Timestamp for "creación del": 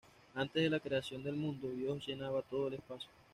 0.79-1.35